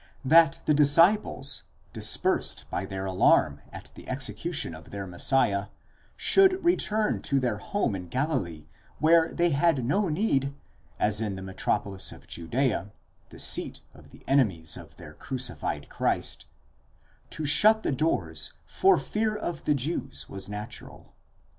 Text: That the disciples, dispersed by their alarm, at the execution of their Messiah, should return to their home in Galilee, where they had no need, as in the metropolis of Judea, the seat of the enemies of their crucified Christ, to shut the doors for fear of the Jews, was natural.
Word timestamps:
That 0.25 0.61
the 0.65 0.73
disciples, 0.73 1.61
dispersed 1.93 2.65
by 2.71 2.85
their 2.85 3.05
alarm, 3.05 3.61
at 3.71 3.91
the 3.93 4.09
execution 4.09 4.73
of 4.73 4.89
their 4.89 5.05
Messiah, 5.05 5.67
should 6.17 6.65
return 6.65 7.21
to 7.21 7.39
their 7.39 7.57
home 7.59 7.93
in 7.95 8.07
Galilee, 8.07 8.65
where 8.97 9.31
they 9.31 9.51
had 9.51 9.85
no 9.85 10.09
need, 10.09 10.55
as 10.99 11.21
in 11.21 11.35
the 11.35 11.43
metropolis 11.43 12.11
of 12.11 12.25
Judea, 12.25 12.91
the 13.29 13.37
seat 13.37 13.81
of 13.93 14.09
the 14.09 14.23
enemies 14.27 14.75
of 14.75 14.95
their 14.97 15.13
crucified 15.13 15.87
Christ, 15.87 16.47
to 17.29 17.45
shut 17.45 17.83
the 17.83 17.91
doors 17.91 18.53
for 18.65 18.97
fear 18.97 19.35
of 19.35 19.65
the 19.65 19.75
Jews, 19.75 20.27
was 20.27 20.49
natural. 20.49 21.13